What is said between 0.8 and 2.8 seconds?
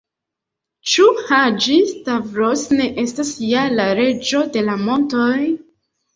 Ĉu Haĝi-Stavros